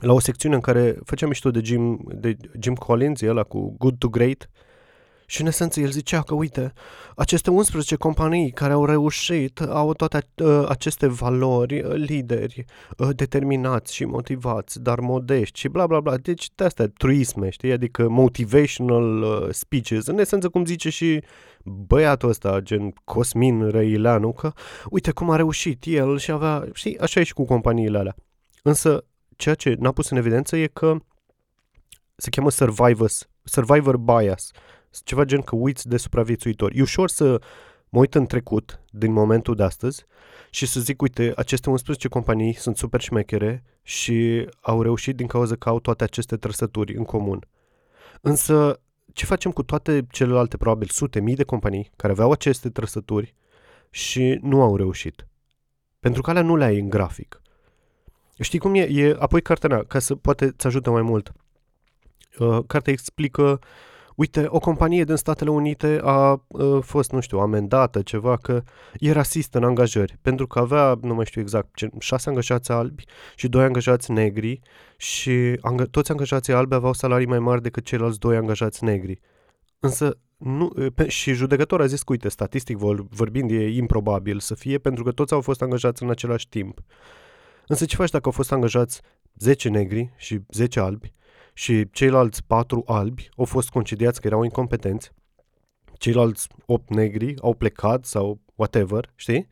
la 0.00 0.12
o 0.12 0.20
secțiune 0.20 0.54
în 0.54 0.60
care 0.60 0.98
făceam 1.04 1.28
mișto 1.28 1.50
de 1.50 1.60
Jim, 1.64 2.08
de 2.14 2.36
Jim 2.60 2.74
Collins, 2.74 3.20
e 3.20 3.28
ăla 3.28 3.42
cu 3.42 3.74
Good 3.78 3.98
to 3.98 4.08
Great, 4.08 4.50
și 5.34 5.40
în 5.40 5.46
esență 5.46 5.80
el 5.80 5.90
zicea 5.90 6.22
că, 6.22 6.34
uite, 6.34 6.72
aceste 7.16 7.50
11 7.50 7.94
companii 7.94 8.50
care 8.50 8.72
au 8.72 8.84
reușit 8.84 9.60
au 9.60 9.94
toate 9.94 10.26
uh, 10.36 10.64
aceste 10.68 11.06
valori, 11.06 11.82
uh, 11.82 11.94
lideri 11.94 12.64
uh, 12.98 13.08
determinați 13.14 13.94
și 13.94 14.04
motivați, 14.04 14.80
dar 14.80 15.00
modești 15.00 15.58
și 15.58 15.68
bla 15.68 15.86
bla 15.86 16.00
bla. 16.00 16.16
Deci 16.16 16.50
de 16.54 16.64
astea 16.64 16.88
truisme, 16.88 17.50
știi? 17.50 17.72
Adică 17.72 18.08
motivational 18.08 19.22
uh, 19.22 19.48
speeches. 19.50 20.06
În 20.06 20.18
esență 20.18 20.48
cum 20.48 20.64
zice 20.64 20.90
și 20.90 21.22
băiatul 21.64 22.28
ăsta, 22.28 22.60
gen 22.60 22.90
Cosmin 23.04 23.70
Răileanu, 23.70 24.32
că 24.32 24.52
uite 24.90 25.10
cum 25.10 25.30
a 25.30 25.36
reușit 25.36 25.84
el 25.86 26.18
și 26.18 26.30
avea, 26.30 26.68
știi, 26.72 26.98
așa 26.98 27.20
e 27.20 27.24
și 27.24 27.34
cu 27.34 27.44
companiile 27.44 27.98
alea. 27.98 28.14
Însă, 28.62 29.04
ceea 29.36 29.54
ce 29.54 29.74
n-a 29.78 29.92
pus 29.92 30.10
în 30.10 30.16
evidență 30.16 30.56
e 30.56 30.66
că 30.66 30.96
se 32.16 32.30
cheamă 32.30 32.50
survivors, 32.50 33.28
survivor 33.44 33.96
bias 33.96 34.50
ceva 35.04 35.24
gen 35.24 35.40
că 35.40 35.56
uiți 35.56 35.88
de 35.88 35.96
supraviețuitor. 35.96 36.72
E 36.74 36.80
ușor 36.80 37.08
să 37.08 37.40
mă 37.88 37.98
uit 37.98 38.14
în 38.14 38.26
trecut, 38.26 38.80
din 38.90 39.12
momentul 39.12 39.54
de 39.54 39.62
astăzi, 39.62 40.04
și 40.50 40.66
să 40.66 40.80
zic, 40.80 41.02
uite, 41.02 41.32
aceste 41.36 41.70
11 41.70 42.08
companii 42.08 42.52
sunt 42.52 42.76
super 42.76 43.00
șmechere 43.00 43.64
și 43.82 44.48
au 44.60 44.82
reușit 44.82 45.16
din 45.16 45.26
cauza 45.26 45.56
că 45.56 45.68
au 45.68 45.80
toate 45.80 46.04
aceste 46.04 46.36
trăsături 46.36 46.96
în 46.96 47.04
comun. 47.04 47.48
Însă, 48.20 48.80
ce 49.12 49.24
facem 49.24 49.50
cu 49.50 49.62
toate 49.62 50.06
celelalte, 50.10 50.56
probabil 50.56 50.88
sute 50.88 51.20
mii 51.20 51.34
de 51.34 51.44
companii 51.44 51.90
care 51.96 52.12
aveau 52.12 52.30
aceste 52.30 52.68
trăsături 52.70 53.34
și 53.90 54.38
nu 54.42 54.62
au 54.62 54.76
reușit? 54.76 55.26
Pentru 56.00 56.22
că 56.22 56.30
alea 56.30 56.42
nu 56.42 56.56
le 56.56 56.64
ai 56.64 56.78
în 56.78 56.88
grafic. 56.88 57.42
Știi 58.40 58.58
cum 58.58 58.74
e? 58.74 58.80
e 58.80 59.16
apoi 59.18 59.42
cartea 59.42 59.68
mea, 59.68 59.84
ca 59.84 59.98
să 59.98 60.14
poate 60.14 60.50
ți 60.50 60.66
ajută 60.66 60.90
mai 60.90 61.02
mult. 61.02 61.32
Uh, 62.38 62.58
cartea 62.66 62.92
explică 62.92 63.60
uite, 64.14 64.44
o 64.48 64.58
companie 64.58 65.04
din 65.04 65.16
Statele 65.16 65.50
Unite 65.50 66.00
a 66.02 66.44
uh, 66.46 66.78
fost, 66.82 67.12
nu 67.12 67.20
știu, 67.20 67.38
amendată 67.38 68.02
ceva 68.02 68.36
că 68.36 68.62
e 68.98 69.12
rasist 69.12 69.54
în 69.54 69.64
angajări, 69.64 70.18
pentru 70.22 70.46
că 70.46 70.58
avea, 70.58 70.98
nu 71.00 71.14
mai 71.14 71.24
știu 71.24 71.40
exact, 71.40 71.70
șase 71.98 72.28
angajați 72.28 72.70
albi 72.70 73.04
și 73.36 73.48
doi 73.48 73.64
angajați 73.64 74.10
negri 74.10 74.60
și 74.96 75.58
ang- 75.60 75.90
toți 75.90 76.10
angajații 76.10 76.52
albi 76.52 76.74
aveau 76.74 76.92
salarii 76.92 77.26
mai 77.26 77.38
mari 77.38 77.62
decât 77.62 77.84
ceilalți 77.84 78.18
doi 78.18 78.36
angajați 78.36 78.84
negri. 78.84 79.20
Însă 79.80 80.18
nu, 80.36 80.72
pe, 80.94 81.08
și 81.08 81.32
judecătorul 81.32 81.84
a 81.84 81.88
zis 81.88 82.02
că, 82.02 82.12
uite, 82.12 82.28
statistic 82.28 82.76
vorbind, 83.10 83.50
e 83.50 83.68
improbabil 83.68 84.38
să 84.40 84.54
fie, 84.54 84.78
pentru 84.78 85.04
că 85.04 85.10
toți 85.10 85.32
au 85.32 85.40
fost 85.40 85.62
angajați 85.62 86.02
în 86.02 86.10
același 86.10 86.48
timp. 86.48 86.80
Însă 87.66 87.84
ce 87.84 87.96
faci 87.96 88.10
dacă 88.10 88.24
au 88.24 88.32
fost 88.32 88.52
angajați 88.52 89.00
10 89.38 89.68
negri 89.68 90.12
și 90.16 90.40
10 90.52 90.80
albi 90.80 91.12
și 91.54 91.90
ceilalți 91.90 92.44
4 92.44 92.82
albi 92.86 93.28
au 93.36 93.44
fost 93.44 93.68
concediați 93.68 94.20
că 94.20 94.26
erau 94.26 94.42
incompetenți, 94.42 95.12
ceilalți 95.98 96.48
8 96.66 96.90
negri 96.90 97.34
au 97.40 97.54
plecat 97.54 98.04
sau 98.04 98.40
whatever, 98.54 99.12
știi? 99.14 99.48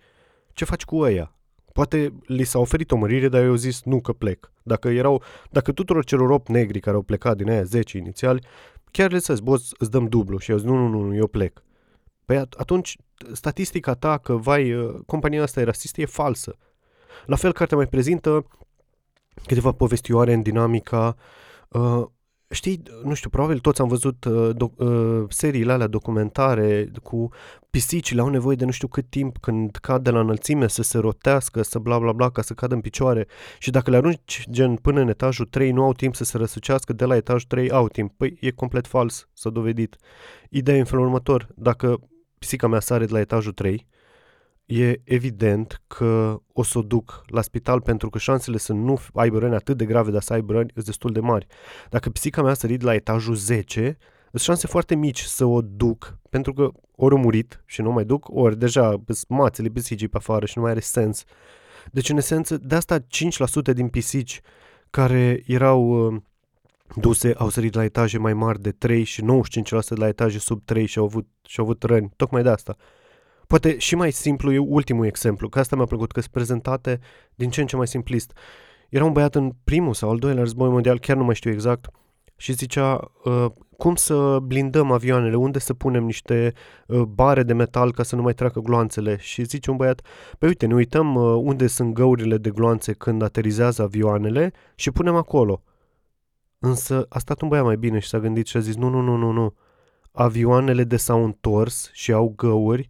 Ce 0.53 0.65
faci 0.65 0.85
cu 0.85 0.97
ăia? 0.97 1.37
Poate 1.73 2.13
li 2.27 2.45
s-a 2.45 2.59
oferit 2.59 2.91
o 2.91 2.97
mărire, 2.97 3.29
dar 3.29 3.43
eu 3.43 3.49
au 3.49 3.55
zis 3.55 3.83
nu 3.83 4.01
că 4.01 4.13
plec. 4.13 4.53
Dacă 4.63 4.89
erau, 4.89 5.23
dacă 5.51 5.73
tuturor 5.73 6.05
celor 6.05 6.31
8 6.31 6.49
negri 6.49 6.81
care 6.81 6.97
au 6.97 7.03
plecat 7.03 7.37
din 7.37 7.51
aia 7.51 7.63
10 7.63 7.97
inițiali, 7.97 8.47
chiar 8.91 9.11
le 9.11 9.19
să 9.19 9.39
boss, 9.43 9.71
îți 9.79 9.91
dăm 9.91 10.07
dublu 10.07 10.39
și 10.39 10.51
eu 10.51 10.57
zic, 10.57 10.69
nu, 10.69 10.89
nu, 10.89 11.01
nu, 11.01 11.15
eu 11.15 11.27
plec. 11.27 11.63
Păi 12.25 12.37
atunci, 12.37 12.97
statistica 13.33 13.95
ta 13.95 14.19
că, 14.19 14.37
vai, 14.37 14.73
uh, 14.73 15.01
compania 15.07 15.43
asta 15.43 15.61
e 15.61 15.65
rasistă 15.65 16.01
e 16.01 16.05
falsă. 16.05 16.57
La 17.27 17.37
fel, 17.37 17.53
cartea 17.53 17.77
mai 17.77 17.87
prezintă 17.87 18.47
câteva 19.47 19.73
povestioare 19.73 20.33
în 20.33 20.43
dinamica 20.43 21.17
uh, 21.17 21.23
Știi, 22.53 22.83
nu 23.05 23.15
știu, 23.15 23.31
probabil 23.31 23.59
toți 23.59 23.81
am 23.81 23.89
văzut 23.89 24.25
uh, 24.25 24.51
do- 24.55 24.77
uh, 24.77 25.25
seriile 25.29 25.73
alea 25.73 25.87
documentare 25.87 26.91
cu 27.03 27.29
pisicile, 27.71 28.21
au 28.21 28.29
nevoie 28.29 28.57
de 28.57 28.65
nu 28.65 28.71
știu 28.71 28.89
cât 28.89 29.11
timp 29.11 29.39
când 29.39 29.77
cad 29.77 30.03
de 30.03 30.11
la 30.11 30.21
înălțime 30.21 30.69
să 30.69 30.83
se 30.83 30.99
rotească, 30.99 31.63
să 31.63 31.79
bla 31.79 31.99
bla 31.99 32.13
bla, 32.13 32.31
ca 32.31 32.43
să 32.43 32.55
cadă 32.55 32.75
în 32.75 32.81
picioare 32.81 33.27
și 33.59 33.71
dacă 33.71 33.91
le 33.91 33.97
arunci 33.97 34.45
gen 34.51 34.75
până 34.75 35.01
în 35.01 35.09
etajul 35.09 35.47
3 35.47 35.71
nu 35.71 35.85
au 35.85 35.93
timp 35.93 36.15
să 36.15 36.25
se 36.25 36.37
răsucească, 36.37 36.93
de 36.93 37.05
la 37.05 37.17
etajul 37.17 37.47
3 37.49 37.71
au 37.71 37.89
timp. 37.89 38.13
Păi 38.17 38.37
e 38.41 38.51
complet 38.51 38.87
fals, 38.87 39.29
s-a 39.33 39.51
dovedit. 39.51 39.97
Ideea 40.51 40.77
e 40.77 40.81
în 40.81 40.87
felul 40.87 41.05
următor, 41.05 41.49
dacă 41.57 41.99
pisica 42.39 42.67
mea 42.67 42.81
sare 42.81 43.05
de 43.05 43.13
la 43.13 43.21
etajul 43.21 43.53
3, 43.53 43.87
e 44.81 45.01
evident 45.05 45.83
că 45.87 46.41
o 46.53 46.63
să 46.63 46.79
o 46.79 46.83
duc 46.83 47.23
la 47.27 47.43
spital 47.43 47.81
pentru 47.81 48.11
că 48.11 48.19
șansele 48.19 48.57
să 48.57 48.73
nu 48.73 48.99
aibă 49.15 49.39
răni 49.39 49.55
atât 49.55 49.77
de 49.77 49.85
grave, 49.85 50.11
dar 50.11 50.23
să 50.23 50.33
aibă 50.33 50.53
răni 50.53 50.71
sunt 50.73 50.85
destul 50.85 51.13
de 51.13 51.21
mari. 51.21 51.47
Dacă 51.91 52.11
pisica 52.11 52.43
mea 52.43 52.51
a 52.51 52.55
sărit 52.55 52.83
la 52.83 52.95
etajul 52.95 53.35
10, 53.35 53.97
sunt 54.31 54.43
șanse 54.43 54.67
foarte 54.67 54.95
mici 54.95 55.21
să 55.21 55.45
o 55.45 55.61
duc, 55.63 56.19
pentru 56.31 56.53
că 56.53 56.71
ori 56.97 57.15
o 57.15 57.17
murit 57.17 57.63
și 57.67 57.83
nu 57.83 57.93
mai 57.93 58.05
duc, 58.05 58.29
ori 58.31 58.59
deja 58.59 59.03
mațele 59.29 59.69
pisicii 59.69 60.09
pe 60.09 60.17
afară 60.17 60.47
și 60.47 60.53
nu 60.57 60.63
mai 60.63 60.71
are 60.71 60.81
sens. 60.81 61.25
Deci, 61.91 62.09
în 62.09 62.17
esență, 62.17 62.57
de 62.57 62.75
asta 62.75 62.99
5% 62.99 63.05
din 63.75 63.89
pisici 63.89 64.41
care 64.91 65.43
erau 65.47 66.07
uh, 66.07 66.21
duse 66.97 67.33
au 67.37 67.49
sărit 67.49 67.75
la 67.75 67.85
etaje 67.85 68.19
mai 68.19 68.35
mari 68.35 68.61
de 68.61 68.71
3 68.71 69.05
și 69.05 69.23
95% 69.23 69.25
la 69.89 70.09
etaje 70.09 70.39
sub 70.39 70.65
3 70.65 70.87
și 70.87 70.99
au 70.99 71.05
avut, 71.05 71.27
și 71.47 71.61
au 71.61 71.65
avut 71.65 71.83
răni, 71.83 72.13
tocmai 72.17 72.43
de 72.43 72.49
asta. 72.49 72.77
Poate 73.53 73.79
și 73.79 73.95
mai 73.95 74.11
simplu 74.11 74.53
e 74.53 74.59
ultimul 74.59 75.07
exemplu, 75.07 75.49
că 75.49 75.59
asta 75.59 75.77
mi-a 75.77 75.85
plăcut, 75.85 76.13
că 76.13 76.21
sunt 76.21 76.33
prezentate 76.33 77.01
din 77.35 77.51
ce 77.51 77.61
în 77.61 77.67
ce 77.67 77.77
mai 77.77 77.87
simplist. 77.87 78.33
Era 78.89 79.05
un 79.05 79.13
băiat 79.13 79.35
în 79.35 79.53
primul 79.65 79.95
sau 79.95 80.11
al 80.11 80.19
doilea 80.19 80.43
război 80.43 80.69
mondial, 80.69 80.99
chiar 80.99 81.17
nu 81.17 81.25
mai 81.25 81.35
știu 81.35 81.51
exact, 81.51 81.91
și 82.37 82.53
zicea 82.53 83.11
uh, 83.25 83.47
cum 83.77 83.95
să 83.95 84.39
blindăm 84.43 84.91
avioanele, 84.91 85.37
unde 85.37 85.59
să 85.59 85.75
punem 85.75 86.05
niște 86.05 86.53
uh, 86.87 87.03
bare 87.03 87.43
de 87.43 87.53
metal 87.53 87.93
ca 87.93 88.03
să 88.03 88.17
nu 88.17 88.23
mai 88.23 88.33
treacă 88.33 88.61
gloanțele. 88.61 89.17
Și 89.17 89.45
zice 89.45 89.71
un 89.71 89.77
băiat, 89.77 90.01
pe 90.39 90.47
uite, 90.47 90.67
ne 90.67 90.75
uităm 90.75 91.15
uh, 91.15 91.41
unde 91.43 91.67
sunt 91.67 91.95
găurile 91.95 92.37
de 92.37 92.51
gloanțe 92.51 92.93
când 92.93 93.23
aterizează 93.23 93.83
avioanele 93.83 94.53
și 94.75 94.91
punem 94.91 95.15
acolo. 95.15 95.63
Însă 96.59 97.07
a 97.09 97.19
stat 97.19 97.41
un 97.41 97.49
băiat 97.49 97.65
mai 97.65 97.77
bine 97.77 97.99
și 97.99 98.09
s-a 98.09 98.19
gândit 98.19 98.47
și 98.47 98.57
a 98.57 98.61
zis, 98.61 98.77
nu, 98.77 98.89
nu, 98.89 99.01
nu, 99.01 99.17
nu, 99.17 99.31
nu. 99.31 99.55
Avioanele 100.13 100.85
de 100.85 100.97
s-au 100.97 101.25
întors 101.25 101.91
și 101.93 102.13
au 102.13 102.33
găuri 102.37 102.89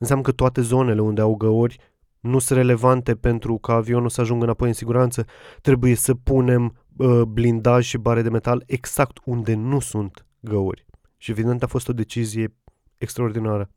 înseamnă 0.00 0.24
că 0.24 0.32
toate 0.32 0.60
zonele 0.60 1.00
unde 1.00 1.20
au 1.20 1.34
găuri 1.34 1.78
nu 2.20 2.38
sunt 2.38 2.58
relevante 2.58 3.14
pentru 3.14 3.58
ca 3.58 3.72
avionul 3.72 4.08
să 4.08 4.20
ajungă 4.20 4.44
înapoi 4.44 4.68
în 4.68 4.74
siguranță. 4.74 5.24
Trebuie 5.60 5.94
să 5.94 6.14
punem 6.14 6.84
uh, 6.96 7.22
blindaj 7.22 7.86
și 7.86 7.98
bare 7.98 8.22
de 8.22 8.30
metal 8.30 8.62
exact 8.66 9.18
unde 9.24 9.54
nu 9.54 9.80
sunt 9.80 10.26
găuri. 10.40 10.86
Și 11.16 11.30
evident 11.30 11.62
a 11.62 11.66
fost 11.66 11.88
o 11.88 11.92
decizie 11.92 12.54
extraordinară. 12.98 13.70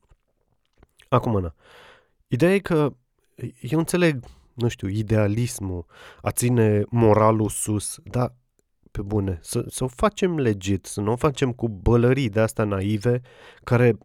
Acum, 1.09 1.35
Ana, 1.35 1.55
ideea 2.27 2.53
e 2.53 2.59
că 2.59 2.93
eu 3.61 3.79
înțeleg, 3.79 4.23
nu 4.53 4.67
știu, 4.67 4.87
idealismul, 4.87 5.85
a 6.21 6.31
ține 6.31 6.83
moralul 6.89 7.49
sus, 7.49 7.97
dar 8.03 8.35
pe 8.91 9.01
bune, 9.01 9.39
să, 9.41 9.65
să 9.67 9.83
o 9.83 9.87
facem 9.87 10.39
legit, 10.39 10.85
să 10.85 11.01
nu 11.01 11.11
o 11.11 11.15
facem 11.15 11.51
cu 11.51 11.69
bălării 11.69 12.29
de 12.29 12.39
astea 12.39 12.63
naive, 12.63 13.21
care 13.63 13.97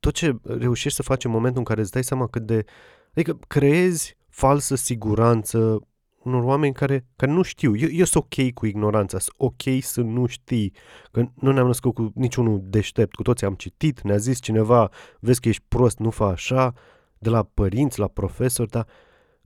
tot 0.00 0.12
ce 0.12 0.38
reușești 0.42 0.96
să 0.96 1.02
faci 1.02 1.24
în 1.24 1.30
momentul 1.30 1.58
în 1.58 1.64
care 1.64 1.80
îți 1.80 1.92
dai 1.92 2.04
seama 2.04 2.26
cât 2.26 2.42
de... 2.46 2.64
Adică 3.10 3.38
creezi 3.46 4.16
falsă 4.28 4.74
siguranță 4.74 5.80
unor 6.22 6.42
oameni 6.42 6.74
care, 6.74 7.06
care 7.16 7.32
nu 7.32 7.42
știu. 7.42 7.76
Eu, 7.76 7.88
eu 7.90 8.04
sunt 8.04 8.24
ok 8.24 8.52
cu 8.52 8.66
ignoranța, 8.66 9.18
sunt 9.18 9.34
ok 9.38 9.82
să 9.82 10.00
nu 10.00 10.26
știi. 10.26 10.72
Că 11.10 11.24
nu 11.34 11.52
ne-am 11.52 11.66
născut 11.66 11.94
cu 11.94 12.12
niciunul 12.14 12.60
deștept, 12.62 13.14
cu 13.14 13.22
toții 13.22 13.46
am 13.46 13.54
citit, 13.54 14.00
ne-a 14.00 14.16
zis 14.16 14.40
cineva, 14.40 14.90
vezi 15.20 15.40
că 15.40 15.48
ești 15.48 15.64
prost, 15.68 15.98
nu 15.98 16.10
fa 16.10 16.26
așa, 16.26 16.74
de 17.18 17.30
la 17.30 17.42
părinți, 17.42 17.98
la 17.98 18.08
profesori, 18.08 18.70
dar 18.70 18.86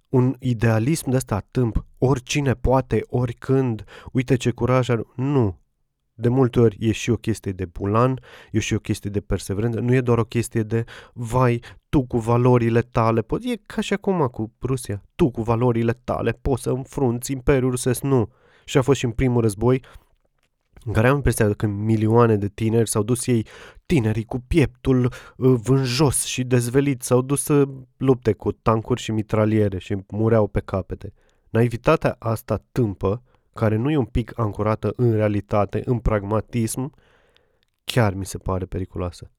un 0.09 0.37
idealism 0.39 1.11
de 1.11 1.17
ăsta 1.17 1.47
tâmp, 1.51 1.85
oricine 1.99 2.55
poate, 2.55 3.01
oricând, 3.07 3.85
uite 4.13 4.37
ce 4.37 4.51
curaj 4.51 4.89
are. 4.89 5.03
Nu, 5.17 5.59
de 6.15 6.29
multe 6.29 6.61
ori 6.61 6.77
e 6.81 6.93
și 6.93 7.11
o 7.11 7.17
chestie 7.17 7.53
de 7.53 7.65
bulan, 7.65 8.21
e 8.51 8.59
și 8.59 8.75
o 8.75 8.79
chestie 8.79 9.11
de 9.11 9.21
perseverență, 9.21 9.81
nu 9.81 9.95
e 9.95 10.01
doar 10.01 10.19
o 10.19 10.25
chestie 10.25 10.63
de 10.63 10.85
vai, 11.13 11.63
tu 11.89 12.03
cu 12.03 12.19
valorile 12.19 12.81
tale, 12.81 13.23
po- 13.23 13.43
e 13.43 13.61
ca 13.67 13.81
și 13.81 13.93
acum 13.93 14.27
cu 14.27 14.53
Rusia, 14.63 15.03
tu 15.15 15.31
cu 15.31 15.43
valorile 15.43 15.93
tale 16.05 16.39
poți 16.43 16.63
să 16.63 16.71
înfrunți 16.71 17.33
Imperiul 17.33 17.71
Rusesc, 17.71 18.03
nu. 18.03 18.33
Și 18.65 18.79
a 18.79 18.83
fost 18.83 18.99
și 18.99 19.05
în 19.05 19.11
primul 19.11 19.41
război, 19.41 19.83
în 20.85 20.93
care 20.93 21.09
am 21.09 21.15
impresia 21.15 21.53
că 21.53 21.67
milioane 21.67 22.37
de 22.37 22.49
tineri 22.49 22.89
s-au 22.89 23.03
dus 23.03 23.27
ei, 23.27 23.47
tinerii 23.87 24.25
cu 24.25 24.41
pieptul 24.41 25.05
uh, 25.05 25.55
vânjos 25.63 26.25
și 26.25 26.45
dezvelit, 26.45 27.03
s-au 27.03 27.23
dus 27.23 27.43
să 27.43 27.65
lupte 27.97 28.33
cu 28.33 28.53
tancuri 28.53 29.01
și 29.01 29.13
mitraliere 29.13 29.79
și 29.79 29.97
mureau 30.09 30.47
pe 30.47 30.61
capete. 30.61 31.13
Naivitatea 31.51 32.17
asta 32.19 32.65
tâmpă, 32.73 33.23
care 33.55 33.77
nu 33.77 33.91
e 33.91 33.97
un 33.97 34.05
pic 34.05 34.39
ancorată 34.39 34.93
în 34.97 35.13
realitate, 35.13 35.83
în 35.85 35.99
pragmatism, 35.99 36.93
chiar 37.85 38.15
mi 38.15 38.27
se 38.27 38.39
pare 38.39 38.65
periculoasă. 38.65 39.31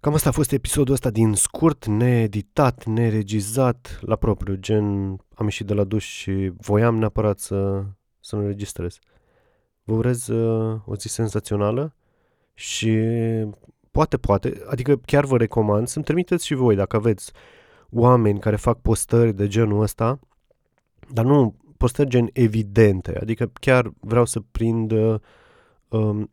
Cam 0.00 0.14
asta 0.14 0.28
a 0.28 0.32
fost 0.32 0.52
episodul 0.52 0.94
ăsta 0.94 1.10
din 1.10 1.34
scurt, 1.34 1.86
needitat, 1.86 2.84
neregizat, 2.84 3.98
la 4.00 4.16
propriu, 4.16 4.54
gen 4.54 5.08
am 5.34 5.44
ieșit 5.44 5.66
de 5.66 5.74
la 5.74 5.84
duș 5.84 6.04
și 6.04 6.52
voiam 6.56 6.96
neapărat 6.96 7.38
să, 7.38 7.84
să 8.20 8.36
nu 8.36 8.42
înregistrez. 8.42 8.98
Vă 9.84 9.94
urez 9.94 10.26
uh, 10.26 10.80
o 10.84 10.96
zi 10.96 11.08
senzațională 11.08 11.94
și 12.54 12.98
poate, 13.90 14.16
poate, 14.16 14.62
adică 14.66 14.96
chiar 14.96 15.24
vă 15.24 15.36
recomand 15.36 15.88
să-mi 15.88 16.04
trimiteți 16.04 16.46
și 16.46 16.54
voi 16.54 16.74
dacă 16.74 16.96
aveți 16.96 17.32
oameni 17.90 18.40
care 18.40 18.56
fac 18.56 18.80
postări 18.80 19.34
de 19.34 19.46
genul 19.46 19.82
ăsta, 19.82 20.18
dar 21.12 21.24
nu 21.24 21.54
postări 21.78 22.08
gen 22.08 22.28
evidente, 22.32 23.18
adică 23.20 23.50
chiar 23.60 23.92
vreau 24.00 24.24
să 24.24 24.40
prind 24.50 24.92
um, 25.88 26.30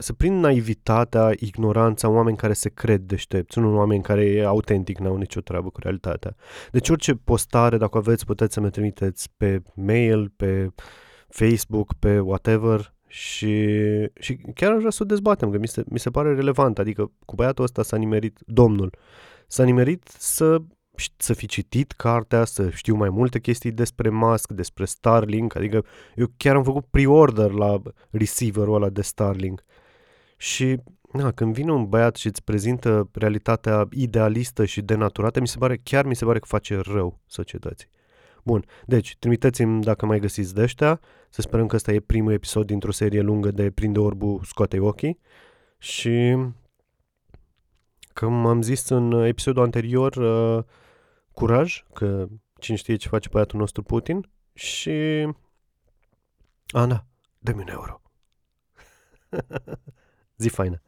să 0.00 0.12
prind 0.12 0.42
naivitatea, 0.42 1.32
ignoranța, 1.36 2.08
oameni 2.08 2.36
care 2.36 2.52
se 2.52 2.68
cred 2.68 3.00
deștepți, 3.00 3.58
nu 3.58 3.76
oameni 3.76 4.02
care 4.02 4.24
e 4.24 4.44
autentic, 4.44 4.98
n-au 4.98 5.16
nicio 5.16 5.40
treabă 5.40 5.70
cu 5.70 5.80
realitatea. 5.80 6.34
Deci 6.72 6.88
orice 6.88 7.14
postare, 7.14 7.76
dacă 7.76 7.98
aveți, 7.98 8.24
puteți 8.24 8.54
să 8.54 8.60
mi 8.60 8.70
trimiteți 8.70 9.28
pe 9.36 9.62
mail, 9.74 10.32
pe 10.36 10.70
Facebook, 11.28 11.94
pe 11.98 12.18
whatever 12.18 12.94
și, 13.06 13.76
și 14.20 14.36
chiar 14.54 14.72
aș 14.72 14.78
vrea 14.78 14.90
să 14.90 15.02
o 15.02 15.06
dezbatem, 15.06 15.50
că 15.50 15.58
mi 15.58 15.68
se, 15.68 15.82
mi 15.86 15.98
se 15.98 16.10
pare 16.10 16.34
relevant, 16.34 16.78
adică 16.78 17.12
cu 17.24 17.34
băiatul 17.34 17.64
ăsta 17.64 17.82
s-a 17.82 17.96
nimerit 17.96 18.38
domnul, 18.46 18.94
s-a 19.46 19.64
nimerit 19.64 20.08
să 20.18 20.62
să 21.16 21.32
fi 21.32 21.46
citit 21.46 21.92
cartea, 21.92 22.44
să 22.44 22.70
știu 22.70 22.94
mai 22.94 23.08
multe 23.08 23.40
chestii 23.40 23.70
despre 23.70 24.08
Musk, 24.08 24.52
despre 24.52 24.84
Starlink, 24.84 25.56
adică 25.56 25.84
eu 26.14 26.26
chiar 26.36 26.56
am 26.56 26.62
făcut 26.62 26.84
pre-order 26.90 27.50
la 27.50 27.82
receiverul 28.10 28.74
ăla 28.74 28.88
de 28.88 29.02
Starlink. 29.02 29.64
Și 30.36 30.76
na, 31.12 31.32
când 31.32 31.54
vine 31.54 31.72
un 31.72 31.88
băiat 31.88 32.16
și 32.16 32.26
îți 32.26 32.44
prezintă 32.44 33.08
realitatea 33.12 33.88
idealistă 33.90 34.64
și 34.64 34.82
denaturată, 34.82 35.40
mi 35.40 35.48
se 35.48 35.58
pare, 35.58 35.80
chiar 35.82 36.04
mi 36.04 36.16
se 36.16 36.24
pare 36.24 36.38
că 36.38 36.46
face 36.48 36.80
rău 36.84 37.20
societății. 37.26 37.88
Bun, 38.44 38.64
deci 38.86 39.16
trimiteți-mi 39.18 39.82
dacă 39.82 40.06
mai 40.06 40.18
găsiți 40.18 40.54
de 40.54 40.62
ăștia, 40.62 41.00
să 41.28 41.40
sperăm 41.40 41.66
că 41.66 41.76
ăsta 41.76 41.92
e 41.92 42.00
primul 42.00 42.32
episod 42.32 42.66
dintr-o 42.66 42.92
serie 42.92 43.20
lungă 43.20 43.50
de 43.50 43.70
Prinde 43.70 43.98
orbu, 43.98 44.40
scoate 44.44 44.78
ochii. 44.78 45.18
Și 45.78 46.36
cum 48.12 48.46
am 48.46 48.62
zis 48.62 48.88
în 48.88 49.12
episodul 49.12 49.62
anterior, 49.62 50.16
uh, 50.16 50.64
curaj, 51.38 51.84
că 51.92 52.26
cine 52.60 52.76
știe 52.76 52.96
ce 52.96 53.08
face 53.08 53.28
băiatul 53.28 53.58
nostru 53.58 53.82
Putin 53.82 54.30
și... 54.54 55.26
Ana, 56.68 57.06
dă-mi 57.38 57.60
un 57.60 57.68
euro. 57.68 58.02
Zi 60.42 60.48
faină. 60.48 60.80